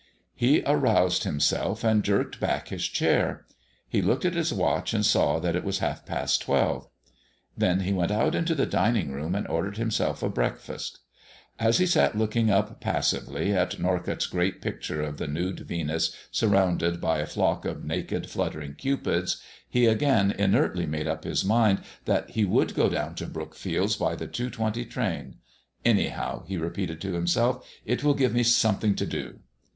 He 0.33 0.63
aroused 0.65 1.25
himself 1.25 1.83
and 1.83 2.03
jerked 2.03 2.39
back 2.39 2.69
his 2.69 2.85
chair. 2.87 3.45
He 3.87 4.01
looked 4.01 4.25
at 4.25 4.33
his 4.33 4.51
watch 4.51 4.95
and 4.95 5.05
saw 5.05 5.37
that 5.37 5.55
it 5.55 5.63
was 5.63 5.77
half 5.77 6.07
past 6.07 6.41
twelve. 6.41 6.87
Then 7.55 7.81
he 7.81 7.93
went 7.93 8.09
up 8.11 8.33
into 8.33 8.55
the 8.55 8.65
dining 8.65 9.11
room 9.11 9.35
and 9.35 9.47
ordered 9.47 9.77
himself 9.77 10.23
a 10.23 10.27
breakfast. 10.29 11.01
As 11.59 11.77
he 11.77 11.85
sat 11.85 12.17
looking 12.17 12.49
up, 12.49 12.79
passively, 12.81 13.53
at 13.53 13.77
Norcott's 13.77 14.25
great 14.25 14.59
picture 14.59 15.03
of 15.03 15.17
the 15.17 15.27
nude 15.27 15.59
Venus 15.59 16.15
surrounded 16.31 16.99
by 16.99 17.19
a 17.19 17.27
flock 17.27 17.63
of 17.63 17.83
naked, 17.85 18.27
fluttering 18.27 18.73
Cupids, 18.73 19.39
he 19.69 19.85
again 19.85 20.31
inertly 20.31 20.87
made 20.87 21.05
up 21.07 21.25
his 21.25 21.45
mind 21.45 21.83
that 22.05 22.31
he 22.31 22.43
would 22.43 22.73
go 22.73 22.89
down 22.89 23.13
to 23.13 23.27
Brookfield 23.27 23.95
by 23.99 24.15
the 24.15 24.25
two 24.25 24.49
twenty 24.49 24.83
train. 24.83 25.35
"Anyhow," 25.85 26.43
he 26.47 26.57
repeated 26.57 26.99
to 27.01 27.13
himself, 27.13 27.69
"it 27.85 28.03
will 28.03 28.15
give 28.15 28.33
me 28.33 28.41
something 28.41 28.95
to 28.95 29.05
do." 29.05 29.41